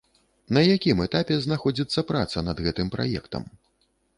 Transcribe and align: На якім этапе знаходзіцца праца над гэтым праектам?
На 0.57 0.61
якім 0.75 1.03
этапе 1.05 1.37
знаходзіцца 1.45 2.05
праца 2.13 2.45
над 2.51 2.65
гэтым 2.69 2.87
праектам? 2.97 3.47